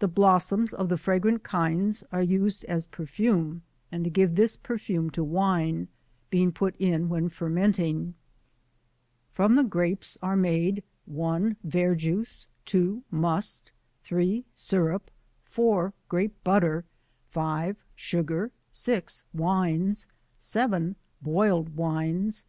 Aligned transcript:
The 0.00 0.08
blossoms 0.08 0.74
of 0.74 0.90
the 0.90 0.98
fragrant 0.98 1.42
kinds 1.42 2.04
are 2.12 2.20
used 2.22 2.66
as 2.66 2.84
per 2.84 3.06
fume, 3.06 3.62
and 3.90 4.04
to 4.04 4.10
give 4.10 4.34
this 4.34 4.58
perfume 4.58 5.08
to 5.12 5.24
Wine, 5.24 5.88
being 6.28 6.52
put 6.52 6.76
in 6.78 7.08
when 7.08 7.30
fermenting. 7.30 8.12
From 9.32 9.54
the 9.54 9.64
Grapes 9.64 10.18
are 10.20 10.36
made, 10.36 10.84
1. 11.06 11.56
Verjuice 11.64 12.46
2 12.66 13.02
Must 13.10 13.72
S. 14.12 14.42
Syrup. 14.52 15.10
4. 15.46 15.94
Grape 16.10 16.44
butter. 16.44 16.84
5 17.30 17.82
Sugar. 17.96 18.50
6 18.70 19.24
Wines. 19.32 20.08
Z.Boiled 20.38 21.74
Wmes. 21.74 22.44